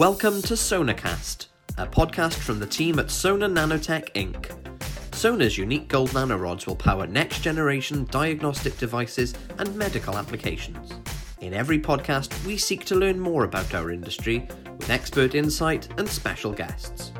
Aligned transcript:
Welcome 0.00 0.40
to 0.44 0.54
Sonacast, 0.54 1.48
a 1.76 1.86
podcast 1.86 2.36
from 2.36 2.58
the 2.58 2.66
team 2.66 2.98
at 2.98 3.10
Sona 3.10 3.46
Nanotech 3.46 4.10
Inc. 4.14 5.14
Sona's 5.14 5.58
unique 5.58 5.88
gold 5.88 6.08
nanorods 6.12 6.66
will 6.66 6.74
power 6.74 7.06
next 7.06 7.40
generation 7.42 8.06
diagnostic 8.10 8.78
devices 8.78 9.34
and 9.58 9.76
medical 9.76 10.16
applications. 10.16 10.94
In 11.42 11.52
every 11.52 11.78
podcast, 11.78 12.32
we 12.46 12.56
seek 12.56 12.86
to 12.86 12.94
learn 12.94 13.20
more 13.20 13.44
about 13.44 13.74
our 13.74 13.90
industry 13.90 14.48
with 14.78 14.88
expert 14.88 15.34
insight 15.34 15.86
and 15.98 16.08
special 16.08 16.52
guests. 16.52 17.12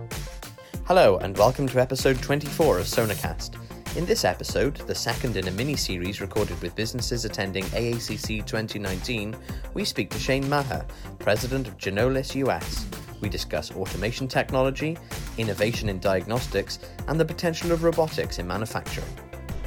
Hello, 0.86 1.18
and 1.18 1.36
welcome 1.36 1.68
to 1.68 1.82
episode 1.82 2.22
24 2.22 2.78
of 2.78 2.86
Sonacast. 2.86 3.56
In 3.96 4.06
this 4.06 4.24
episode, 4.24 4.76
the 4.76 4.94
second 4.94 5.36
in 5.36 5.48
a 5.48 5.50
mini 5.50 5.74
series 5.74 6.20
recorded 6.20 6.62
with 6.62 6.76
businesses 6.76 7.24
attending 7.24 7.64
AACC 7.64 8.46
2019, 8.46 9.36
we 9.74 9.84
speak 9.84 10.10
to 10.10 10.18
Shane 10.18 10.48
Maher, 10.48 10.86
president 11.18 11.66
of 11.66 11.76
Ginolis 11.76 12.36
US. 12.36 12.86
We 13.20 13.28
discuss 13.28 13.72
automation 13.72 14.28
technology, 14.28 14.96
innovation 15.38 15.88
in 15.88 15.98
diagnostics, 15.98 16.78
and 17.08 17.18
the 17.18 17.24
potential 17.24 17.72
of 17.72 17.82
robotics 17.82 18.38
in 18.38 18.46
manufacturing. 18.46 19.08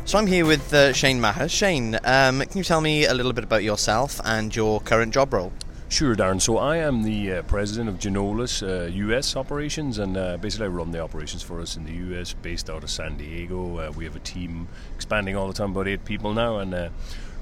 So 0.06 0.20
I'm 0.20 0.28
here 0.28 0.46
with 0.46 0.74
uh, 0.74 0.94
Shane 0.94 1.20
Maher. 1.20 1.50
Shane, 1.50 1.96
um, 2.06 2.40
can 2.40 2.58
you 2.58 2.64
tell 2.64 2.80
me 2.80 3.06
a 3.08 3.14
little 3.14 3.34
bit 3.34 3.44
about 3.44 3.64
yourself 3.64 4.22
and 4.24 4.56
your 4.56 4.80
current 4.80 5.14
job 5.14 5.34
role? 5.34 5.52
Sure, 5.94 6.16
Darren. 6.16 6.42
So 6.42 6.58
I 6.58 6.78
am 6.78 7.04
the 7.04 7.34
uh, 7.34 7.42
president 7.44 7.88
of 7.88 8.00
Ginolis 8.00 8.64
uh, 8.64 8.86
US 8.88 9.36
operations, 9.36 10.00
and 10.00 10.18
uh, 10.18 10.38
basically 10.38 10.66
I 10.66 10.70
run 10.70 10.90
the 10.90 11.00
operations 11.00 11.44
for 11.44 11.62
us 11.62 11.78
in 11.78 11.86
the 11.86 11.92
US, 12.18 12.34
based 12.34 12.68
out 12.68 12.82
of 12.82 12.90
San 12.90 13.16
Diego. 13.16 13.78
Uh, 13.78 13.92
we 13.96 14.04
have 14.04 14.16
a 14.16 14.20
team 14.22 14.68
expanding 14.96 15.36
all 15.36 15.46
the 15.48 15.54
time, 15.54 15.70
about 15.70 15.88
eight 15.88 16.04
people 16.04 16.34
now, 16.34 16.58
and 16.58 16.74
uh, 16.74 16.90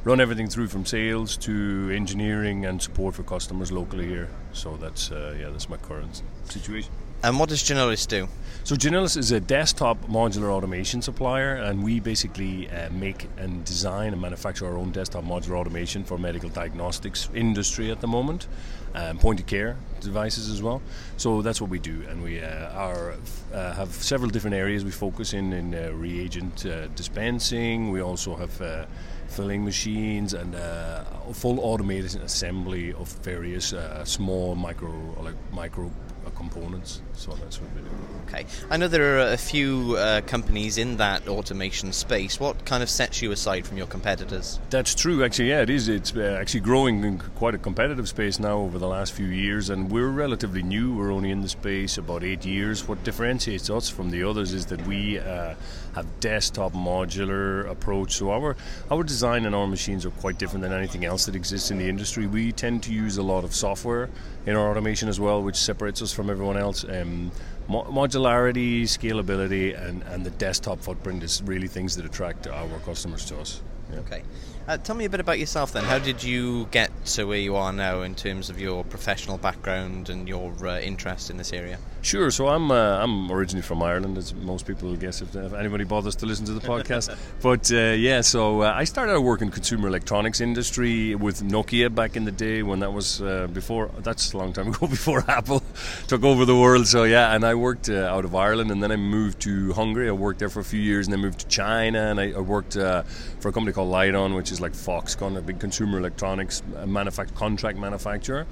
run 0.03 0.19
everything 0.19 0.49
through 0.49 0.67
from 0.67 0.85
sales 0.85 1.37
to 1.37 1.93
engineering 1.95 2.65
and 2.65 2.81
support 2.81 3.15
for 3.15 3.23
customers 3.23 3.71
locally 3.71 4.05
here. 4.05 4.27
So 4.51 4.75
that's 4.75 5.11
uh, 5.11 5.33
yeah, 5.39 5.49
that's 5.49 5.69
my 5.69 5.77
current 5.77 6.21
situation. 6.43 6.91
And 7.23 7.37
what 7.37 7.49
does 7.49 7.61
Ginolis 7.61 8.07
do? 8.07 8.27
So 8.63 8.75
Ginolis 8.75 9.15
is 9.15 9.31
a 9.31 9.39
desktop 9.39 10.07
modular 10.07 10.49
automation 10.49 11.03
supplier, 11.03 11.53
and 11.53 11.83
we 11.83 11.99
basically 11.99 12.67
uh, 12.69 12.89
make 12.89 13.27
and 13.37 13.63
design 13.63 14.13
and 14.13 14.21
manufacture 14.21 14.65
our 14.65 14.75
own 14.75 14.91
desktop 14.91 15.23
modular 15.23 15.57
automation 15.57 16.03
for 16.03 16.17
medical 16.17 16.49
diagnostics 16.49 17.29
industry 17.35 17.91
at 17.91 18.01
the 18.01 18.07
moment, 18.07 18.47
um, 18.95 19.19
point 19.19 19.39
of 19.39 19.45
care 19.45 19.77
devices 19.99 20.49
as 20.49 20.63
well. 20.63 20.81
So 21.17 21.43
that's 21.43 21.61
what 21.61 21.69
we 21.69 21.77
do, 21.77 22.03
and 22.09 22.23
we 22.23 22.41
uh, 22.41 22.69
are 22.69 23.13
uh, 23.53 23.73
have 23.75 23.89
several 23.89 24.31
different 24.31 24.55
areas 24.55 24.83
we 24.83 24.91
focus 24.91 25.33
in 25.33 25.53
in 25.53 25.75
uh, 25.75 25.91
reagent 25.93 26.65
uh, 26.65 26.87
dispensing. 26.95 27.91
We 27.91 28.01
also 28.01 28.35
have 28.35 28.61
uh, 28.61 28.85
filling 29.27 29.63
machines 29.63 30.33
and 30.33 30.55
uh, 30.55 31.03
full 31.33 31.59
automated 31.59 32.15
assembly 32.21 32.93
of 32.93 33.07
various 33.23 33.73
uh, 33.73 34.03
small 34.05 34.55
micro 34.55 34.91
like 35.21 35.35
micro 35.53 35.91
components. 36.29 37.01
So 37.13 37.31
that's 37.31 37.59
what 37.59 37.73
we 37.75 37.81
do. 37.81 37.87
Okay, 38.27 38.45
I 38.69 38.77
know 38.77 38.87
there 38.87 39.17
are 39.17 39.33
a 39.33 39.37
few 39.37 39.95
uh, 39.97 40.21
companies 40.21 40.77
in 40.77 40.97
that 40.97 41.27
automation 41.27 41.91
space. 41.91 42.39
What 42.39 42.65
kind 42.65 42.83
of 42.83 42.89
sets 42.89 43.21
you 43.21 43.31
aside 43.31 43.65
from 43.65 43.77
your 43.77 43.87
competitors? 43.87 44.59
That's 44.69 44.95
true, 44.95 45.23
actually. 45.23 45.49
Yeah, 45.49 45.61
it 45.61 45.69
is. 45.69 45.89
It's 45.89 46.15
uh, 46.15 46.37
actually 46.39 46.61
growing 46.61 47.03
in 47.03 47.19
quite 47.19 47.55
a 47.55 47.57
competitive 47.57 48.07
space 48.07 48.39
now 48.39 48.57
over 48.59 48.77
the 48.77 48.87
last 48.87 49.13
few 49.13 49.25
years, 49.25 49.69
and 49.69 49.91
we're 49.91 50.09
relatively 50.09 50.63
new. 50.63 50.95
We're 50.95 51.11
only 51.11 51.31
in 51.31 51.41
the 51.41 51.49
space 51.49 51.97
about 51.97 52.23
eight 52.23 52.45
years. 52.45 52.87
What 52.87 53.03
differentiates 53.03 53.69
us 53.69 53.89
from 53.89 54.11
the 54.11 54.23
others 54.23 54.53
is 54.53 54.67
that 54.67 54.85
we 54.85 55.19
uh, 55.19 55.55
have 55.95 56.19
desktop 56.19 56.73
modular 56.73 57.69
approach. 57.69 58.13
So 58.13 58.31
our 58.31 58.55
our 58.89 59.03
design 59.03 59.45
and 59.45 59.55
our 59.55 59.67
machines 59.67 60.05
are 60.05 60.11
quite 60.11 60.37
different 60.37 60.63
than 60.63 60.73
anything 60.73 61.05
else 61.05 61.25
that 61.25 61.35
exists 61.35 61.71
in 61.71 61.77
the 61.77 61.89
industry. 61.89 62.27
We 62.27 62.51
tend 62.51 62.83
to 62.83 62.93
use 62.93 63.17
a 63.17 63.23
lot 63.23 63.43
of 63.43 63.53
software 63.53 64.09
in 64.45 64.55
our 64.55 64.69
automation 64.71 65.09
as 65.09 65.19
well, 65.19 65.41
which 65.43 65.55
separates 65.55 66.01
us 66.01 66.10
from 66.13 66.29
everyone 66.29 66.57
else. 66.57 66.83
Um, 66.83 67.31
mo- 67.67 67.85
modularity, 67.85 68.83
scalability, 68.83 69.79
and, 69.79 70.03
and 70.03 70.25
the 70.25 70.31
desktop 70.31 70.79
footprint 70.79 71.23
is 71.23 71.41
really 71.43 71.67
things 71.67 71.95
that 71.95 72.05
attract 72.05 72.47
our 72.47 72.79
customers 72.79 73.25
to 73.25 73.39
us. 73.39 73.61
Yeah. 73.91 73.99
Okay. 73.99 74.23
Uh, 74.67 74.77
tell 74.77 74.95
me 74.95 75.05
a 75.05 75.09
bit 75.09 75.19
about 75.19 75.39
yourself 75.39 75.73
then. 75.73 75.83
How 75.83 75.99
did 75.99 76.23
you 76.23 76.67
get 76.71 76.91
to 77.07 77.25
where 77.25 77.39
you 77.39 77.55
are 77.55 77.73
now 77.73 78.01
in 78.01 78.15
terms 78.15 78.49
of 78.49 78.59
your 78.59 78.83
professional 78.85 79.37
background 79.37 80.09
and 80.09 80.27
your 80.27 80.53
uh, 80.65 80.79
interest 80.79 81.29
in 81.29 81.37
this 81.37 81.51
area? 81.51 81.77
Sure. 82.01 82.31
So 82.31 82.47
I'm 82.47 82.71
uh, 82.71 82.97
I'm 83.03 83.31
originally 83.31 83.61
from 83.61 83.83
Ireland, 83.83 84.17
as 84.17 84.33
most 84.33 84.65
people 84.65 84.89
will 84.89 84.97
guess 84.97 85.21
if, 85.21 85.35
if 85.35 85.53
anybody 85.53 85.83
bothers 85.83 86.15
to 86.17 86.25
listen 86.25 86.45
to 86.47 86.53
the 86.53 86.59
podcast. 86.59 87.15
but 87.41 87.71
uh, 87.71 87.93
yeah, 87.95 88.21
so 88.21 88.61
uh, 88.61 88.73
I 88.75 88.85
started 88.85 89.13
out 89.13 89.23
working 89.23 89.51
consumer 89.51 89.87
electronics 89.87 90.41
industry 90.41 91.13
with 91.13 91.43
Nokia 91.43 91.93
back 91.93 92.15
in 92.15 92.25
the 92.25 92.31
day 92.31 92.63
when 92.63 92.79
that 92.79 92.91
was 92.91 93.21
uh, 93.21 93.47
before. 93.53 93.91
That's 93.99 94.33
a 94.33 94.37
long 94.37 94.51
time 94.51 94.69
ago 94.69 94.87
before 94.97 95.23
Apple 95.29 95.61
took 96.07 96.23
over 96.23 96.43
the 96.43 96.57
world. 96.57 96.87
So 96.87 97.03
yeah, 97.03 97.35
and 97.35 97.45
I 97.45 97.53
worked 97.53 97.87
uh, 97.87 98.15
out 98.15 98.25
of 98.25 98.33
Ireland, 98.33 98.71
and 98.71 98.81
then 98.81 98.91
I 98.91 98.95
moved 98.95 99.39
to 99.41 99.71
Hungary. 99.73 100.09
I 100.09 100.13
worked 100.13 100.39
there 100.39 100.49
for 100.49 100.61
a 100.61 100.65
few 100.65 100.81
years, 100.81 101.05
and 101.05 101.13
then 101.13 101.19
moved 101.19 101.41
to 101.41 101.47
China, 101.47 101.99
and 101.99 102.19
I, 102.19 102.31
I 102.31 102.39
worked 102.39 102.77
uh, 102.77 103.03
for 103.39 103.49
a 103.49 103.51
company 103.51 103.73
called 103.73 103.89
Lydon, 103.89 104.33
which 104.33 104.51
is 104.51 104.59
like 104.59 104.73
Foxconn, 104.73 105.37
a 105.37 105.41
big 105.41 105.59
consumer 105.59 105.99
electronics 105.99 106.63
manufact- 106.73 107.35
contract 107.35 107.77
manufacturer. 107.77 108.47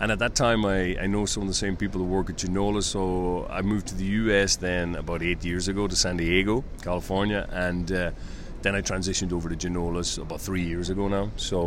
And 0.00 0.10
at 0.10 0.18
that 0.18 0.34
time, 0.34 0.64
I, 0.64 0.98
I 0.98 1.06
know 1.06 1.24
some 1.24 1.44
of 1.44 1.48
the 1.48 1.54
same 1.54 1.76
people 1.76 2.00
who 2.00 2.06
work 2.06 2.28
at 2.28 2.36
Ginolis. 2.36 2.93
So 2.94 3.48
I 3.50 3.60
moved 3.60 3.88
to 3.88 3.96
the 3.96 4.04
US 4.22 4.54
then 4.54 4.94
about 4.94 5.20
eight 5.20 5.44
years 5.44 5.66
ago 5.66 5.88
to 5.88 5.96
San 5.96 6.16
Diego, 6.16 6.62
California, 6.80 7.48
and 7.50 7.90
uh, 7.90 8.12
then 8.62 8.76
I 8.76 8.82
transitioned 8.82 9.32
over 9.32 9.48
to 9.48 9.56
Ginolis 9.56 10.16
about 10.18 10.40
three 10.40 10.62
years 10.62 10.90
ago 10.90 11.08
now. 11.08 11.32
So 11.34 11.58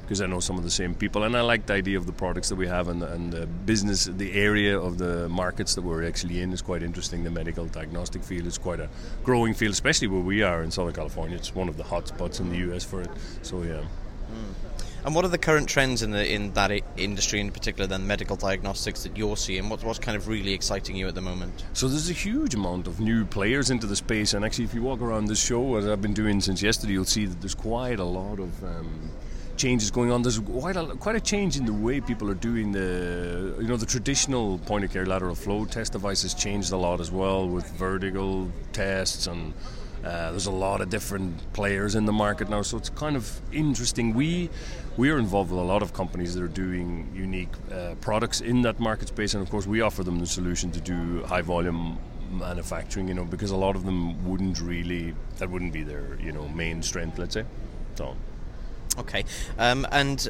because 0.00 0.22
I 0.22 0.26
know 0.26 0.40
some 0.40 0.56
of 0.56 0.64
the 0.64 0.70
same 0.70 0.94
people, 0.94 1.24
and 1.24 1.36
I 1.36 1.42
like 1.42 1.66
the 1.66 1.74
idea 1.74 1.98
of 1.98 2.06
the 2.06 2.14
products 2.14 2.48
that 2.48 2.56
we 2.56 2.66
have 2.66 2.88
and 2.88 3.02
the, 3.02 3.12
and 3.12 3.30
the 3.30 3.44
business, 3.46 4.06
the 4.06 4.32
area 4.32 4.80
of 4.80 4.96
the 4.96 5.28
markets 5.28 5.74
that 5.74 5.82
we're 5.82 6.06
actually 6.08 6.40
in 6.40 6.50
is 6.54 6.62
quite 6.62 6.82
interesting. 6.82 7.24
The 7.24 7.30
medical 7.30 7.66
diagnostic 7.66 8.22
field 8.22 8.46
is 8.46 8.56
quite 8.56 8.80
a 8.80 8.88
growing 9.24 9.52
field, 9.52 9.72
especially 9.72 10.08
where 10.08 10.22
we 10.22 10.42
are 10.42 10.62
in 10.62 10.70
Southern 10.70 10.94
California. 10.94 11.36
It's 11.36 11.54
one 11.54 11.68
of 11.68 11.76
the 11.76 11.84
hot 11.84 12.08
spots 12.08 12.40
in 12.40 12.48
the 12.48 12.72
US 12.72 12.84
for 12.84 13.02
it. 13.02 13.10
So 13.42 13.64
yeah. 13.64 13.82
And 15.04 15.14
what 15.14 15.24
are 15.24 15.28
the 15.28 15.38
current 15.38 15.68
trends 15.68 16.02
in 16.02 16.10
the 16.10 16.28
in 16.28 16.52
that 16.54 16.70
industry, 16.96 17.40
in 17.40 17.50
particular, 17.50 17.86
then 17.86 18.06
medical 18.06 18.36
diagnostics 18.36 19.04
that 19.04 19.16
you're 19.16 19.36
seeing? 19.36 19.68
What, 19.68 19.82
what's 19.84 19.98
kind 19.98 20.16
of 20.16 20.26
really 20.26 20.52
exciting 20.52 20.96
you 20.96 21.06
at 21.06 21.14
the 21.14 21.20
moment? 21.20 21.64
So 21.72 21.88
there's 21.88 22.10
a 22.10 22.14
huge 22.14 22.54
amount 22.54 22.88
of 22.88 22.98
new 22.98 23.24
players 23.24 23.70
into 23.70 23.86
the 23.86 23.96
space, 23.96 24.34
and 24.34 24.44
actually, 24.44 24.64
if 24.64 24.74
you 24.74 24.82
walk 24.82 25.00
around 25.00 25.26
this 25.26 25.42
show, 25.42 25.76
as 25.76 25.86
I've 25.86 26.02
been 26.02 26.14
doing 26.14 26.40
since 26.40 26.62
yesterday, 26.62 26.94
you'll 26.94 27.04
see 27.04 27.26
that 27.26 27.40
there's 27.40 27.54
quite 27.54 28.00
a 28.00 28.04
lot 28.04 28.40
of 28.40 28.64
um, 28.64 29.10
changes 29.56 29.90
going 29.90 30.10
on. 30.10 30.22
There's 30.22 30.40
quite 30.40 30.76
a 30.76 30.86
quite 30.96 31.16
a 31.16 31.20
change 31.20 31.56
in 31.56 31.64
the 31.64 31.72
way 31.72 32.00
people 32.00 32.28
are 32.28 32.40
doing 32.50 32.72
the 32.72 33.54
you 33.60 33.68
know 33.68 33.76
the 33.76 33.86
traditional 33.86 34.58
point 34.58 34.84
of 34.84 34.92
care 34.92 35.06
lateral 35.06 35.36
flow 35.36 35.64
test 35.64 35.92
devices 35.92 36.34
changed 36.34 36.72
a 36.72 36.76
lot 36.76 37.00
as 37.00 37.10
well 37.10 37.48
with 37.48 37.70
vertical 37.70 38.50
tests 38.72 39.26
and. 39.28 39.54
Uh, 40.04 40.30
there's 40.30 40.46
a 40.46 40.50
lot 40.50 40.80
of 40.80 40.90
different 40.90 41.52
players 41.52 41.94
in 41.94 42.04
the 42.06 42.12
market 42.12 42.48
now, 42.48 42.62
so 42.62 42.76
it's 42.76 42.90
kind 42.90 43.16
of 43.16 43.40
interesting. 43.52 44.14
We 44.14 44.50
we 44.96 45.10
are 45.10 45.18
involved 45.18 45.50
with 45.50 45.60
a 45.60 45.64
lot 45.64 45.82
of 45.82 45.92
companies 45.92 46.34
that 46.34 46.42
are 46.42 46.48
doing 46.48 47.10
unique 47.14 47.52
uh, 47.72 47.94
products 48.00 48.40
in 48.40 48.62
that 48.62 48.78
market 48.78 49.08
space, 49.08 49.34
and 49.34 49.42
of 49.42 49.50
course, 49.50 49.66
we 49.66 49.80
offer 49.80 50.04
them 50.04 50.18
the 50.18 50.26
solution 50.26 50.70
to 50.72 50.80
do 50.80 51.24
high 51.24 51.42
volume 51.42 51.98
manufacturing. 52.30 53.08
You 53.08 53.14
know, 53.14 53.24
because 53.24 53.50
a 53.50 53.56
lot 53.56 53.76
of 53.76 53.84
them 53.84 54.28
wouldn't 54.28 54.60
really 54.60 55.14
that 55.38 55.50
wouldn't 55.50 55.72
be 55.72 55.82
their 55.82 56.18
you 56.20 56.32
know 56.32 56.48
main 56.48 56.82
strength. 56.82 57.18
Let's 57.18 57.34
say. 57.34 57.44
So. 57.96 58.16
Okay, 58.96 59.24
um, 59.58 59.86
and 59.92 60.28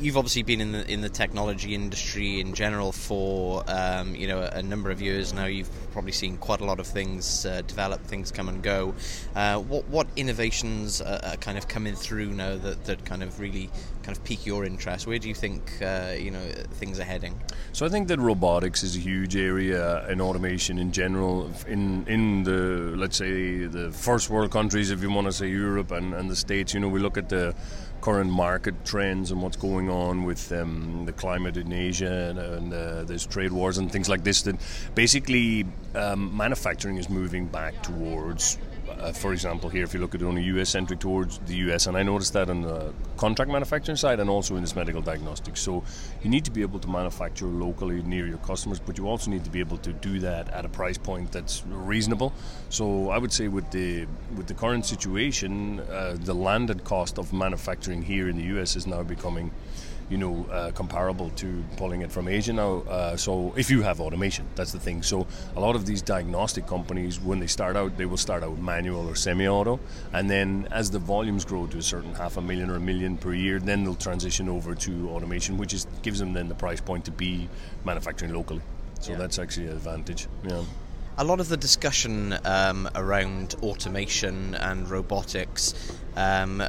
you've 0.00 0.16
obviously 0.16 0.42
been 0.42 0.60
in 0.60 0.72
the 0.72 0.90
in 0.90 1.00
the 1.00 1.08
technology 1.08 1.74
industry 1.74 2.40
in 2.40 2.54
general 2.54 2.92
for 2.92 3.64
um, 3.68 4.14
you 4.14 4.26
know 4.26 4.40
a, 4.52 4.62
number 4.62 4.90
of 4.90 5.00
years 5.00 5.32
now. 5.32 5.46
You've 5.46 5.70
probably 5.92 6.12
seen 6.12 6.36
quite 6.36 6.60
a 6.60 6.64
lot 6.64 6.78
of 6.80 6.86
things 6.86 7.46
uh, 7.46 7.62
develop, 7.62 8.04
things 8.04 8.30
come 8.30 8.48
and 8.48 8.62
go. 8.62 8.94
Uh, 9.34 9.58
what 9.58 9.88
what 9.88 10.06
innovations 10.16 11.00
are, 11.00 11.20
are 11.24 11.36
kind 11.36 11.58
of 11.58 11.68
coming 11.68 11.94
through 11.94 12.30
now 12.30 12.56
that, 12.56 12.84
that 12.84 13.04
kind 13.04 13.22
of 13.22 13.40
really 13.40 13.70
kind 14.02 14.16
of 14.16 14.22
pique 14.24 14.46
your 14.46 14.64
interest? 14.64 15.06
Where 15.06 15.18
do 15.18 15.28
you 15.28 15.34
think 15.34 15.70
uh, 15.82 16.14
you 16.18 16.30
know 16.30 16.44
things 16.74 17.00
are 17.00 17.04
heading? 17.04 17.40
So 17.72 17.86
I 17.86 17.88
think 17.88 18.08
that 18.08 18.18
robotics 18.18 18.82
is 18.82 18.96
a 18.96 19.00
huge 19.00 19.36
area 19.36 20.04
and 20.06 20.20
automation 20.20 20.78
in 20.78 20.92
general. 20.92 21.50
In 21.66 22.06
in 22.06 22.42
the 22.44 22.94
let's 22.96 23.16
say 23.16 23.66
the 23.66 23.90
first 23.90 24.30
world 24.30 24.50
countries, 24.50 24.90
if 24.90 25.02
you 25.02 25.10
want 25.10 25.26
to 25.26 25.32
say 25.32 25.48
Europe 25.48 25.92
and, 25.92 26.14
and 26.14 26.30
the 26.30 26.36
States, 26.36 26.74
you 26.74 26.80
know, 26.80 26.88
we 26.88 27.00
look 27.00 27.16
at 27.16 27.28
the 27.28 27.54
current 28.00 28.30
market 28.30 28.84
trends 28.84 29.30
and 29.30 29.42
what's 29.42 29.56
going 29.56 29.88
on 29.90 30.24
with 30.24 30.52
um, 30.52 31.04
the 31.06 31.12
climate 31.12 31.56
in 31.56 31.72
Asia 31.72 32.28
and, 32.30 32.38
and 32.38 32.72
uh, 32.72 33.04
there's 33.04 33.26
trade 33.26 33.52
wars 33.52 33.78
and 33.78 33.90
things 33.90 34.08
like 34.08 34.24
this. 34.24 34.42
That 34.42 34.56
basically 34.94 35.66
um, 35.94 36.36
manufacturing 36.36 36.96
is 36.96 37.08
moving 37.08 37.46
back 37.46 37.82
towards. 37.82 38.58
Uh, 38.88 39.12
for 39.12 39.32
example, 39.32 39.68
here, 39.68 39.84
if 39.84 39.94
you 39.94 40.00
look 40.00 40.14
at 40.14 40.22
it 40.22 40.24
only 40.24 40.42
US 40.44 40.70
centric 40.70 41.00
towards 41.00 41.38
the 41.40 41.54
US, 41.68 41.86
and 41.86 41.96
I 41.96 42.02
noticed 42.02 42.32
that 42.32 42.50
on 42.50 42.62
the 42.62 42.92
contract 43.16 43.50
manufacturing 43.50 43.96
side 43.96 44.20
and 44.20 44.30
also 44.30 44.56
in 44.56 44.62
this 44.62 44.74
medical 44.74 45.02
diagnostics. 45.02 45.60
So, 45.60 45.84
you 46.22 46.30
need 46.30 46.44
to 46.44 46.50
be 46.50 46.62
able 46.62 46.78
to 46.80 46.88
manufacture 46.88 47.46
locally 47.46 48.02
near 48.02 48.26
your 48.26 48.38
customers, 48.38 48.80
but 48.80 48.98
you 48.98 49.08
also 49.08 49.30
need 49.30 49.44
to 49.44 49.50
be 49.50 49.60
able 49.60 49.78
to 49.78 49.92
do 49.92 50.18
that 50.20 50.48
at 50.50 50.64
a 50.64 50.68
price 50.68 50.98
point 50.98 51.32
that's 51.32 51.64
reasonable. 51.66 52.32
So, 52.70 53.10
I 53.10 53.18
would 53.18 53.32
say 53.32 53.48
with 53.48 53.70
the 53.70 54.06
with 54.36 54.46
the 54.46 54.54
current 54.54 54.86
situation, 54.86 55.80
uh, 55.80 56.16
the 56.18 56.34
landed 56.34 56.84
cost 56.84 57.18
of 57.18 57.32
manufacturing 57.32 58.02
here 58.02 58.28
in 58.28 58.36
the 58.36 58.44
US 58.58 58.76
is 58.76 58.86
now 58.86 59.02
becoming 59.02 59.50
you 60.10 60.16
know, 60.16 60.46
uh, 60.50 60.70
comparable 60.72 61.30
to 61.36 61.62
pulling 61.76 62.00
it 62.02 62.10
from 62.10 62.28
Asia 62.28 62.52
now. 62.52 62.78
Uh, 62.88 63.16
so 63.16 63.52
if 63.56 63.70
you 63.70 63.82
have 63.82 64.00
automation, 64.00 64.46
that's 64.54 64.72
the 64.72 64.80
thing. 64.80 65.02
So 65.02 65.26
a 65.56 65.60
lot 65.60 65.76
of 65.76 65.84
these 65.84 66.00
diagnostic 66.02 66.66
companies, 66.66 67.20
when 67.20 67.40
they 67.40 67.46
start 67.46 67.76
out, 67.76 67.96
they 67.98 68.06
will 68.06 68.16
start 68.16 68.42
out 68.42 68.58
manual 68.58 69.06
or 69.08 69.14
semi-auto, 69.14 69.78
and 70.12 70.30
then 70.30 70.66
as 70.70 70.90
the 70.90 70.98
volumes 70.98 71.44
grow 71.44 71.66
to 71.66 71.78
a 71.78 71.82
certain 71.82 72.14
half 72.14 72.36
a 72.36 72.40
million 72.40 72.70
or 72.70 72.76
a 72.76 72.80
million 72.80 73.16
per 73.18 73.34
year, 73.34 73.58
then 73.58 73.84
they'll 73.84 73.94
transition 73.94 74.48
over 74.48 74.74
to 74.74 75.10
automation, 75.10 75.58
which 75.58 75.74
is 75.74 75.86
gives 76.02 76.18
them 76.18 76.32
then 76.32 76.48
the 76.48 76.54
price 76.54 76.80
point 76.80 77.04
to 77.04 77.10
be 77.10 77.48
manufacturing 77.84 78.32
locally. 78.32 78.62
So 79.00 79.12
Yeah. 79.12 79.18
that's 79.18 79.38
actually 79.38 79.66
an 79.66 79.72
advantage. 79.72 80.26
Yeah. 80.42 80.62
A 81.20 81.24
lot 81.24 81.40
of 81.40 81.48
the 81.48 81.56
discussion 81.56 82.38
um, 82.44 82.88
around 82.94 83.56
automation 83.62 84.54
and 84.54 84.88
robotics 84.88 85.74
um, 86.16 86.62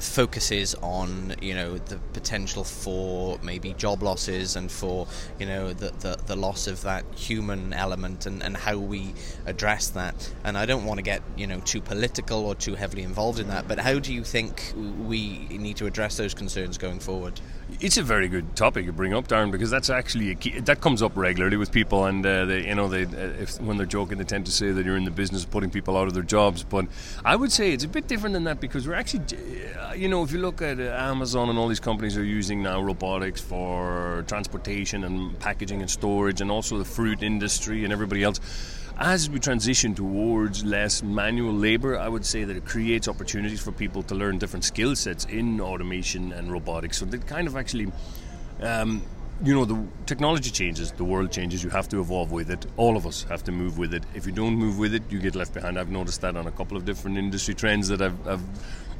focuses 0.00 0.74
on 0.76 1.34
you 1.40 1.54
know 1.54 1.78
the 1.78 1.96
potential 2.12 2.64
for 2.64 3.38
maybe 3.42 3.74
job 3.74 4.02
losses 4.02 4.56
and 4.56 4.70
for 4.70 5.06
you 5.38 5.46
know 5.46 5.72
the, 5.72 5.90
the, 6.00 6.16
the 6.26 6.36
loss 6.36 6.66
of 6.66 6.82
that 6.82 7.04
human 7.14 7.72
element 7.72 8.26
and, 8.26 8.42
and 8.42 8.56
how 8.56 8.76
we 8.76 9.14
address 9.46 9.88
that. 9.90 10.32
And 10.44 10.56
I 10.56 10.66
don't 10.66 10.84
want 10.84 10.98
to 10.98 11.02
get 11.02 11.22
you 11.36 11.46
know 11.46 11.60
too 11.60 11.80
political 11.80 12.44
or 12.44 12.54
too 12.54 12.74
heavily 12.74 13.02
involved 13.02 13.38
in 13.38 13.48
that. 13.48 13.68
But 13.68 13.78
how 13.78 13.98
do 13.98 14.12
you 14.12 14.24
think 14.24 14.72
we 14.76 15.46
need 15.50 15.76
to 15.78 15.86
address 15.86 16.16
those 16.16 16.34
concerns 16.34 16.78
going 16.78 17.00
forward? 17.00 17.40
It's 17.80 17.96
a 17.96 18.02
very 18.02 18.28
good 18.28 18.54
topic 18.56 18.84
you 18.84 18.92
bring 18.92 19.14
up, 19.14 19.26
Darren, 19.26 19.50
because 19.50 19.70
that's 19.70 19.88
actually 19.90 20.34
key, 20.34 20.60
that 20.60 20.80
comes 20.80 21.02
up 21.02 21.16
regularly 21.16 21.56
with 21.56 21.72
people, 21.72 22.04
and 22.04 22.24
uh, 22.24 22.44
they, 22.44 22.68
you 22.68 22.74
know, 22.74 22.88
they 22.88 23.04
uh, 23.04 23.32
if, 23.40 23.60
when 23.60 23.78
they're 23.78 23.86
joking, 23.86 24.18
they 24.18 24.24
tend 24.24 24.46
to 24.46 24.52
say 24.52 24.70
that 24.70 24.84
you're 24.84 24.96
in 24.96 25.04
the 25.04 25.10
business 25.10 25.44
of 25.44 25.50
putting 25.50 25.70
people 25.70 25.96
out 25.96 26.06
of 26.06 26.14
their 26.14 26.22
jobs. 26.22 26.62
But 26.62 26.86
I 27.24 27.36
would 27.36 27.50
say 27.50 27.72
it's 27.72 27.84
a 27.84 27.88
bit 27.88 28.06
different 28.06 28.34
than 28.34 28.44
that 28.44 28.60
because 28.60 28.83
we're 28.86 28.94
actually, 28.94 29.24
uh, 29.74 29.92
you 29.94 30.08
know, 30.08 30.22
if 30.22 30.32
you 30.32 30.38
look 30.38 30.62
at 30.62 30.78
uh, 30.78 30.84
Amazon 30.84 31.48
and 31.50 31.58
all 31.58 31.68
these 31.68 31.80
companies 31.80 32.16
are 32.16 32.24
using 32.24 32.62
now 32.62 32.80
robotics 32.80 33.40
for 33.40 34.24
transportation 34.26 35.04
and 35.04 35.38
packaging 35.38 35.80
and 35.80 35.90
storage, 35.90 36.40
and 36.40 36.50
also 36.50 36.78
the 36.78 36.84
fruit 36.84 37.22
industry 37.22 37.84
and 37.84 37.92
everybody 37.92 38.22
else 38.22 38.40
as 38.98 39.28
we 39.28 39.40
transition 39.40 39.94
towards 39.94 40.64
less 40.64 41.02
manual 41.02 41.52
labor, 41.52 41.98
I 41.98 42.08
would 42.08 42.24
say 42.24 42.44
that 42.44 42.56
it 42.56 42.64
creates 42.64 43.08
opportunities 43.08 43.60
for 43.60 43.72
people 43.72 44.02
to 44.04 44.14
learn 44.14 44.38
different 44.38 44.64
skill 44.64 44.94
sets 44.94 45.24
in 45.24 45.60
automation 45.60 46.32
and 46.32 46.52
robotics. 46.52 46.98
So 46.98 47.04
that 47.06 47.26
kind 47.26 47.48
of 47.48 47.56
actually, 47.56 47.90
um, 48.60 49.02
you 49.42 49.54
know, 49.54 49.64
the 49.64 49.82
technology 50.06 50.50
changes, 50.50 50.92
the 50.92 51.04
world 51.04 51.32
changes. 51.32 51.64
You 51.64 51.70
have 51.70 51.88
to 51.88 52.00
evolve 52.00 52.30
with 52.30 52.50
it. 52.50 52.66
All 52.76 52.96
of 52.96 53.06
us 53.06 53.24
have 53.24 53.42
to 53.44 53.52
move 53.52 53.78
with 53.78 53.92
it. 53.92 54.04
If 54.14 54.26
you 54.26 54.32
don't 54.32 54.54
move 54.54 54.78
with 54.78 54.94
it, 54.94 55.02
you 55.10 55.18
get 55.18 55.34
left 55.34 55.54
behind. 55.54 55.78
I've 55.78 55.90
noticed 55.90 56.20
that 56.20 56.36
on 56.36 56.46
a 56.46 56.52
couple 56.52 56.76
of 56.76 56.84
different 56.84 57.18
industry 57.18 57.54
trends 57.54 57.88
that 57.88 58.00
I've. 58.00 58.26
I've 58.26 58.42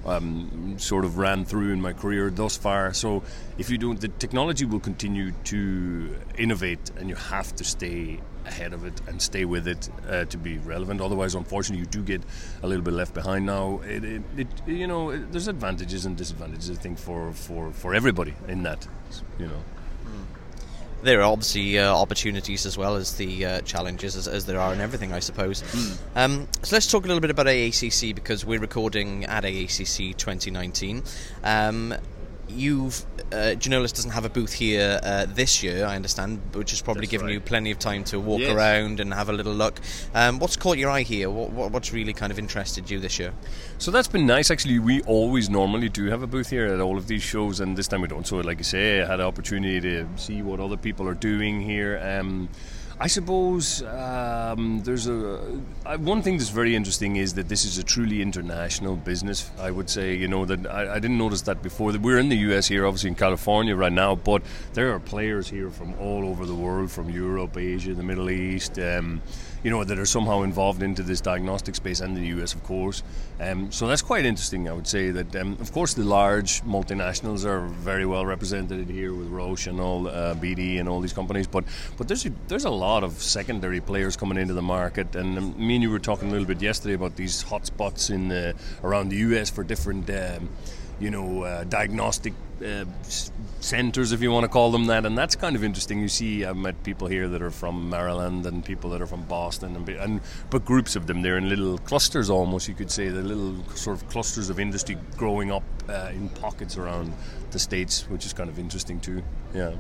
um, 0.07 0.79
sort 0.79 1.07
of 1.07 1.17
ran 1.17 1.47
through 1.47 1.73
in 1.73 1.81
my 1.81 1.95
career 1.95 2.29
thus 2.29 2.59
far. 2.59 2.93
So, 2.93 3.23
if 3.57 3.71
you 3.71 3.79
don't, 3.79 3.99
the 3.99 4.09
technology 4.09 4.67
will 4.67 4.81
continue 4.81 5.33
to 5.45 6.15
innovate, 6.37 6.91
and 6.99 7.09
you 7.09 7.15
have 7.15 7.57
to 7.57 7.65
stay 7.65 8.21
ahead 8.45 8.75
of 8.75 8.85
it 8.85 9.01
and 9.07 9.23
stay 9.23 9.47
with 9.47 9.67
it 9.67 9.89
uh, 10.09 10.27
to 10.27 10.37
be 10.37 10.59
relevant. 10.59 11.01
Otherwise, 11.01 11.35
unfortunately, 11.35 11.81
you 11.81 11.87
do 11.87 12.03
get 12.03 12.23
a 12.63 12.67
little 12.67 12.85
bit 12.85 12.93
left 12.93 13.15
behind. 13.15 13.47
Now, 13.47 13.81
it, 13.87 14.05
it, 14.05 14.23
it 14.37 14.49
you 14.67 14.87
know, 14.87 15.11
it, 15.11 15.33
there's 15.33 15.49
advantages 15.49 16.05
and 16.05 16.17
disadvantages. 16.17 16.71
I 16.71 16.75
think 16.75 16.99
for 16.99 17.33
for 17.33 17.73
for 17.73 17.95
everybody 17.95 18.35
in 18.49 18.63
that, 18.65 18.87
you 19.39 19.47
know. 19.47 19.65
There 21.05 21.21
are 21.21 21.31
obviously 21.31 21.79
uh, 21.79 21.95
opportunities 21.95 22.65
as 22.67 22.79
well 22.79 22.97
as 22.97 23.17
the 23.17 23.45
uh, 23.45 23.61
challenges, 23.61 24.17
as, 24.17 24.27
as 24.27 24.47
there 24.47 24.59
are 24.59 24.73
in 24.73 24.81
everything, 24.81 25.13
I 25.13 25.19
suppose. 25.21 25.63
Um, 26.17 26.49
so 26.63 26.75
let's 26.75 26.91
talk 26.91 27.05
a 27.05 27.07
little 27.07 27.21
bit 27.21 27.31
about 27.31 27.47
AACC 27.47 28.15
because 28.15 28.45
we're 28.45 28.61
recording 28.61 29.25
at 29.27 29.45
AACC 29.45 30.17
2019. 30.17 31.03
Um, 31.43 31.95
you've 32.49 33.05
uh, 33.33 33.57
Ginolis 33.59 33.93
doesn't 33.93 34.13
have 34.13 34.25
a 34.25 34.29
booth 34.29 34.53
here 34.53 35.01
uh, 35.03 35.27
this 35.27 35.63
year, 35.63 35.85
I 35.87 35.97
understand, 35.97 36.41
which 36.53 36.71
has 36.71 36.83
probably 36.83 37.03
That's 37.03 37.11
given 37.13 37.27
right. 37.27 37.33
you 37.35 37.41
plenty 37.41 37.71
of 37.71 37.79
time 37.79 38.05
to 38.05 38.21
walk 38.21 38.41
Yes. 38.41 38.55
around 38.55 39.01
and 39.01 39.13
have 39.13 39.29
a 39.29 39.33
little 39.33 39.53
look. 39.55 39.81
Um, 40.15 40.39
what's 40.39 40.57
caught 40.57 40.79
your 40.79 40.91
eye 40.91 41.03
here? 41.03 41.31
What, 41.31 41.51
what, 41.51 41.73
what's 41.73 41.93
really 41.93 42.13
kind 42.13 42.31
of 42.31 42.39
interested 42.39 42.89
you 42.91 43.01
this 43.01 43.19
year? 43.19 43.33
So 43.79 43.91
that's 43.91 44.09
been 44.09 44.27
nice. 44.27 44.51
Actually, 44.51 44.79
we 44.79 45.03
always 45.03 45.49
normally 45.51 45.89
do 45.89 46.07
have 46.11 46.23
a 46.23 46.27
booth 46.27 46.51
here 46.51 46.67
at 46.67 46.81
all 46.81 46.97
of 46.99 47.07
these 47.09 47.23
shows, 47.23 47.61
and 47.61 47.77
this 47.77 47.89
time 47.89 48.03
we 48.03 48.09
don't. 48.09 48.27
So, 48.27 48.37
like 48.37 48.59
you 48.59 48.65
say, 48.65 49.03
I 49.03 49.07
had 49.07 49.21
an 49.21 49.27
opportunity 49.27 49.81
to 49.81 50.07
see 50.17 50.43
what 50.43 50.61
other 50.61 50.77
people 50.77 51.09
are 51.09 51.15
doing 51.15 51.61
here. 51.61 51.99
Um, 52.03 52.49
I 53.01 53.09
suppose 53.09 53.83
um, 53.83 54.81
there's 54.85 55.09
a 55.09 55.59
uh, 55.85 55.99
one 55.99 56.23
thing 56.23 56.39
that's 56.39 56.51
very 56.51 56.77
interesting 56.77 57.17
is 57.17 57.35
that 57.35 57.49
this 57.49 57.65
is 57.65 57.77
a 57.77 57.83
truly 57.83 58.23
international 58.23 58.95
business. 58.95 59.51
I 59.59 59.73
would 59.73 59.91
say, 59.91 60.15
you 60.15 60.29
know, 60.29 60.45
that 60.45 60.65
I, 60.69 60.95
I 60.95 60.99
didn't 61.01 61.19
notice 61.19 61.43
that 61.43 61.61
before. 61.61 61.93
We're 61.99 62.21
in 62.21 62.29
the 62.29 62.37
U.S. 62.49 62.69
here, 62.69 62.87
obviously 62.87 63.09
in 63.09 63.17
California 63.17 63.75
right 63.75 63.93
now, 63.93 64.15
but 64.15 64.43
there 64.75 64.95
are 64.95 65.01
players 65.01 65.51
here 65.51 65.71
from 65.71 65.95
all 65.99 66.25
over 66.25 66.47
the 66.47 66.55
world, 66.55 66.89
from 66.89 67.11
Europe, 67.11 67.57
Asia, 67.57 67.95
the 67.95 68.05
Middle 68.05 68.31
East. 68.31 68.79
Um, 68.79 69.23
you 69.65 69.71
know 69.71 69.83
that 69.83 69.99
are 69.99 70.07
somehow 70.07 70.43
involved 70.43 70.83
into 70.83 71.03
this 71.03 71.21
diagnostic 71.23 71.75
space 71.75 72.01
and 72.01 72.15
the 72.15 72.27
US 72.39 72.55
of 72.55 72.63
course 72.63 73.03
um, 73.41 73.73
so 73.73 73.89
that's 73.89 74.03
quite 74.03 74.27
interesting 74.27 74.69
I 74.69 74.73
would 74.73 74.87
say 74.87 75.11
that 75.11 75.35
um, 75.37 75.57
of 75.59 75.73
course 75.73 75.95
the 75.95 76.05
large 76.05 76.63
multinationals 76.65 77.45
are 77.47 77.61
very 77.61 78.05
well 78.05 78.27
represented 78.27 78.89
here 78.91 79.15
with 79.15 79.29
Roche 79.29 79.67
and 79.67 79.81
all 79.81 80.07
uh, 80.07 80.35
BD 80.35 80.79
and 80.79 80.89
all 80.89 81.01
these 81.01 81.15
companies 81.15 81.47
but 81.47 81.65
but 81.97 82.07
there's 82.07 82.27
a, 82.27 82.33
there's 82.47 82.67
a 82.67 82.71
lot 82.85 83.05
of 83.05 83.13
secondary 83.23 83.81
players 83.81 84.17
coming 84.17 84.39
into 84.39 84.55
the 84.55 84.63
market 84.63 85.15
and 85.17 85.39
um, 85.39 85.55
me 85.67 85.75
and 85.75 85.83
you 85.83 85.91
were 85.91 85.99
talking 85.99 86.29
a 86.29 86.31
little 86.31 86.47
bit 86.47 86.61
yesterday 86.61 86.95
about 86.95 87.17
these 87.17 87.45
hotspots 87.45 88.11
in 88.11 88.29
the, 88.29 88.55
around 88.83 89.09
the 89.09 89.17
US 89.17 89.51
for 89.51 89.65
different 89.65 90.09
um, 90.11 90.49
you 91.01 91.11
know, 91.11 91.43
uh, 91.43 91.65
diagnostic 91.65 92.33
uh, 92.65 92.85
centers, 93.61 94.13
if 94.13 94.23
you 94.23 94.31
want 94.31 94.45
to 94.45 94.49
call 94.49 94.71
them 94.71 94.87
that, 94.87 95.05
and 95.05 95.19
that's 95.19 95.35
kind 95.35 95.57
of 95.57 95.65
interesting. 95.65 96.01
You 96.01 96.09
see, 96.09 96.45
I've 96.45 96.57
met 96.57 96.83
people 96.85 97.09
here 97.09 97.29
that 97.29 97.43
are 97.43 97.51
from 97.51 97.91
Maryland 97.91 98.47
and 98.47 98.65
people 98.65 98.91
that 98.91 99.03
are 99.03 99.07
from 99.07 99.25
Boston, 99.25 99.75
and, 99.75 99.89
and 99.89 100.21
but 100.51 100.65
groups 100.65 100.95
of 100.97 101.07
them. 101.07 101.23
They're 101.23 101.37
in 101.37 101.49
little 101.49 101.79
clusters, 101.79 102.31
almost 102.31 102.69
you 102.69 102.75
could 102.75 102.91
say, 102.91 103.09
the 103.09 103.23
little 103.23 103.57
sort 103.75 104.01
of 104.01 104.09
clusters 104.09 104.51
of 104.51 104.61
industry 104.61 104.97
growing 105.17 105.51
up 105.51 105.65
uh, 105.89 106.11
in 106.13 106.29
pockets 106.29 106.77
around 106.77 107.13
the 107.51 107.59
states, 107.59 108.09
which 108.09 108.25
is 108.25 108.33
kind 108.33 108.49
of 108.49 108.59
interesting 108.59 109.01
too. 109.01 109.23
Yeah. 109.55 109.75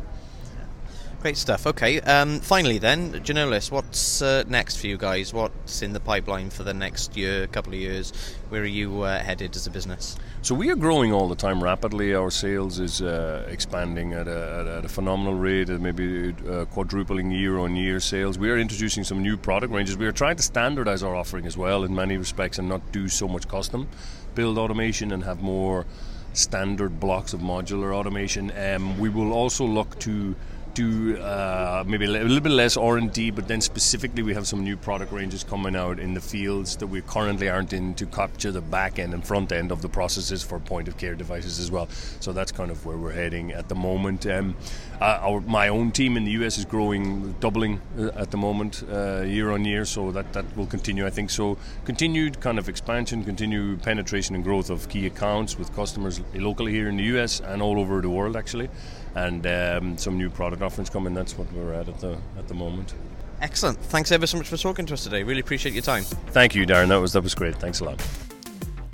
Great 1.25 1.39
stuff. 1.39 1.67
Okay. 1.67 2.03
Um, 2.03 2.39
finally, 2.41 2.77
then, 2.77 3.13
Ginolis, 3.25 3.71
what's 3.71 4.21
uh, 4.21 4.45
next 4.47 4.77
for 4.77 4.89
you 4.89 4.99
guys? 4.99 5.33
What's 5.33 5.81
in 5.81 5.95
the 5.95 5.99
pipeline 6.01 6.51
for 6.51 6.65
the 6.65 6.75
next 6.75 7.17
year, 7.17 7.47
couple 7.47 7.73
of 7.73 7.79
years? 7.79 8.13
Where 8.51 8.61
are 8.61 8.67
you 8.67 9.01
uh, 9.01 9.21
headed 9.21 9.57
as 9.57 9.67
a 9.67 9.71
business? 9.71 10.19
So 10.43 10.55
we 10.55 10.69
are 10.69 10.77
growing 10.77 11.15
all 11.15 11.27
the 11.27 11.35
time 11.35 11.65
rapidly. 11.65 12.15
Our 12.15 12.31
sales 12.31 12.79
is 12.79 13.01
uh, 13.01 13.47
expanding 13.49 14.13
at 14.13 14.29
a, 14.29 14.77
at 14.79 14.85
a- 14.85 14.89
phenomenal 14.91 15.33
rate, 15.35 15.71
uh, 15.71 15.79
maybe 15.79 16.35
uh, 16.47 16.67
quadrupling 16.67 17.31
year 17.31 17.57
on 17.57 17.75
year 17.75 18.01
sales. 18.01 18.37
We 18.37 18.51
are 18.51 18.59
introducing 18.59 19.03
some 19.03 19.23
new 19.23 19.39
product 19.39 19.73
ranges. 19.73 19.97
We 19.97 20.05
are 20.05 20.13
trying 20.13 20.37
to 20.37 20.43
standardize 20.43 21.03
our 21.03 21.17
offering 21.17 21.47
as 21.47 21.57
well 21.57 21.85
in 21.85 21.95
many 21.95 22.19
respects 22.19 22.59
and 22.59 22.69
not 22.69 22.93
do 22.93 23.09
so 23.09 23.27
much 23.27 23.49
custom 23.49 23.89
build 24.35 24.59
automation 24.59 25.11
and 25.11 25.25
have 25.25 25.41
more 25.41 25.87
standard 26.35 27.01
blocks 27.01 27.33
of 27.33 27.41
modular 27.41 27.95
automation. 27.95 28.53
Um, 28.59 28.99
we 28.99 29.09
will 29.09 29.33
also 29.33 29.65
look 29.65 29.99
to 30.01 30.35
do 30.75 31.17
uh, 31.19 31.85
maybe 31.87 32.05
a 32.05 32.09
little 32.09 32.41
bit 32.41 32.53
less 32.53 32.77
R&D, 32.77 33.31
but 33.31 33.49
then 33.49 33.61
specifically 33.61 34.23
we 34.23 34.35
have 34.35 34.47
some 34.47 34.63
new 34.63 34.77
product 34.77 35.13
ranges 35.13 35.45
coming 35.45 35.77
out 35.77 35.99
in 35.99 36.15
the 36.15 36.21
fields 36.21 36.77
that 36.77 36.87
we 36.89 37.01
currently 37.03 37.49
aren't 37.49 37.73
in 37.73 37.95
to 37.95 38.07
capture 38.07 38.51
the 38.51 38.61
back 38.61 38.99
end 38.99 39.15
and 39.15 39.27
front 39.27 39.53
end 39.53 39.71
of 39.71 39.83
the 39.83 39.89
processes 39.89 40.43
for 40.43 40.59
point 40.59 40.89
of 40.89 40.99
care 40.99 41.15
devices 41.15 41.59
as 41.59 41.71
well. 41.71 41.89
So 42.21 42.33
that's 42.33 42.53
kind 42.53 42.71
of 42.71 42.85
where 42.85 42.97
we're 42.97 43.13
heading 43.13 43.53
at 43.53 43.69
the 43.69 43.75
moment. 43.75 44.27
Um, 44.27 44.57
uh, 45.01 45.19
our, 45.23 45.41
my 45.41 45.69
own 45.69 45.93
team 45.93 46.17
in 46.17 46.25
the 46.25 46.33
US 46.33 46.59
is 46.59 46.65
growing, 46.65 47.33
doubling 47.41 47.81
uh, 47.99 48.11
at 48.17 48.31
the 48.31 48.37
moment 48.37 48.83
uh, 48.91 49.23
year 49.23 49.51
on 49.51 49.65
year, 49.65 49.85
so 49.85 50.11
that, 50.13 50.33
that 50.33 50.57
will 50.57 50.67
continue, 50.67 51.07
I 51.07 51.11
think. 51.11 51.31
So 51.31 51.57
continued 51.85 52.41
kind 52.41 52.59
of 52.59 52.69
expansion, 52.69 53.25
continued 53.25 53.83
penetration 53.83 54.35
and 54.35 54.43
growth 54.43 54.71
of 54.71 54.89
key 54.89 55.07
accounts 55.07 55.59
with 55.59 55.75
customers 55.75 56.21
locally 56.35 56.73
here 56.73 56.89
in 56.89 56.97
the 56.97 57.05
US 57.19 57.41
and 57.41 57.63
all 57.63 57.79
over 57.79 58.01
the 58.01 58.11
world 58.11 58.37
actually 58.37 58.69
and 59.15 59.47
um, 59.47 59.99
some 59.99 60.19
new 60.19 60.29
product 60.29 60.63
offerings 60.65 60.91
coming. 60.91 61.15
That's 61.15 61.37
what 61.39 61.53
we're 61.53 61.73
at 61.75 61.89
at 61.89 62.01
the 62.01 62.19
at 62.39 62.49
the 62.49 62.55
moment. 62.55 62.95
Excellent. 63.41 63.79
Thanks 63.79 64.11
ever 64.13 64.27
so 64.27 64.39
much 64.39 64.49
for 64.49 64.57
talking 64.57 64.87
to 64.87 64.95
us 64.95 65.05
today. 65.05 65.23
Really 65.23 65.41
appreciate 65.41 65.73
your 65.75 65.83
time. 65.83 66.05
Thank 66.05 66.55
you, 66.55 66.67
Darren. 66.67 66.89
That 66.89 66.97
was 66.97 67.13
that 67.13 67.23
was 67.23 67.35
great. 67.35 67.57
Thanks 67.57 67.81
a 67.81 67.85
lot. 67.85 68.07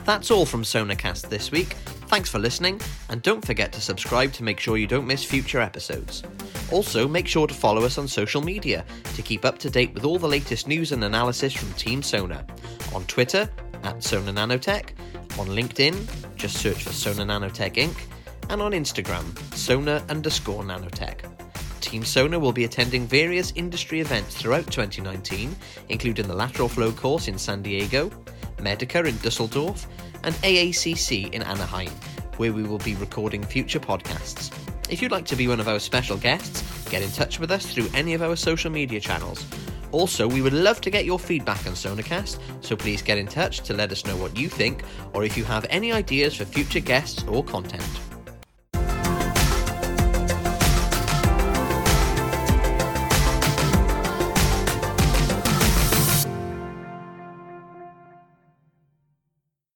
That's 0.05 0.31
all 0.31 0.47
from 0.47 0.63
Sonacast 0.63 1.29
this 1.29 1.51
week. 1.51 1.75
Thanks 2.09 2.29
for 2.29 2.39
listening, 2.39 2.81
and 3.11 3.23
don't 3.23 3.45
forget 3.45 3.71
to 3.73 3.81
subscribe 3.81 4.33
to 4.33 4.43
make 4.43 4.59
sure 4.59 4.77
you 4.77 4.89
don't 4.89 5.07
miss 5.07 5.25
future 5.25 5.61
episodes. 5.61 6.25
Also, 6.73 7.07
make 7.07 7.29
sure 7.29 7.47
to 7.47 7.55
follow 7.55 7.85
us 7.85 7.99
on 7.99 8.09
social 8.09 8.43
media 8.43 8.85
to 9.15 9.23
keep 9.23 9.45
up 9.45 9.59
to 9.59 9.71
date 9.71 9.95
with 9.95 10.05
all 10.05 10.19
the 10.19 10.27
latest 10.27 10.67
news 10.67 10.91
and 10.91 11.05
analysis 11.05 11.53
from 11.53 11.73
Team 11.75 12.03
Sona. 12.03 12.45
On 12.95 13.05
Twitter, 13.05 13.49
at 13.85 14.03
Sona 14.03 14.33
Nanotech, 14.33 14.91
on 15.39 15.47
LinkedIn, 15.47 16.35
just 16.37 16.57
search 16.57 16.83
for 16.83 16.93
Sona 16.93 17.25
Nanotech 17.25 17.75
Inc., 17.75 17.97
and 18.49 18.61
on 18.61 18.73
Instagram, 18.73 19.25
Sona 19.55 20.03
underscore 20.09 20.65
Nanotech. 20.65 21.21
Team 21.81 22.05
Sona 22.05 22.39
will 22.39 22.53
be 22.53 22.65
attending 22.65 23.07
various 23.07 23.53
industry 23.57 24.01
events 24.01 24.37
throughout 24.37 24.67
2019, 24.67 25.57
including 25.89 26.29
the 26.29 26.35
Lateral 26.35 26.69
Flow 26.69 26.93
course 26.93 27.29
in 27.29 27.39
San 27.39 27.63
Diego, 27.63 28.11
Medica 28.61 29.05
in 29.05 29.17
Dusseldorf, 29.19 29.87
and 30.23 30.35
AACC 30.37 31.33
in 31.33 31.43
Anaheim, 31.43 31.91
where 32.37 32.53
we 32.53 32.63
will 32.63 32.79
be 32.79 32.95
recording 32.97 33.43
future 33.43 33.81
podcasts. 33.81 34.53
If 34.91 35.01
you'd 35.01 35.13
like 35.13 35.27
to 35.27 35.37
be 35.37 35.49
one 35.49 35.61
of 35.61 35.69
our 35.69 35.79
special 35.79 36.17
guests, 36.17 36.89
get 36.91 37.03
in 37.03 37.11
touch 37.11 37.39
with 37.39 37.51
us 37.51 37.67
through 37.67 37.89
any 37.95 38.15
of 38.15 38.23
our 38.23 38.37
social 38.37 38.71
media 38.71 39.01
channels. 39.01 39.47
Also, 39.93 40.29
we 40.29 40.43
would 40.43 40.53
love 40.53 40.81
to 40.83 40.91
get 40.91 41.05
your 41.05 41.19
feedback 41.19 41.67
on 41.67 41.73
Sonacast, 41.73 42.39
so 42.61 42.77
please 42.77 43.03
get 43.03 43.19
in 43.19 43.27
touch 43.27 43.61
to 43.61 43.75
let 43.75 43.91
us 43.91 44.05
know 44.05 44.17
what 44.17 44.37
you 44.37 44.49
think 44.49 44.83
or 45.15 45.25
if 45.25 45.37
you 45.37 45.45
have 45.45 45.67
any 45.71 45.93
ideas 45.93 46.37
for 46.37 46.45
future 46.45 46.81
guests 46.81 47.25
or 47.25 47.43
content. 47.43 48.10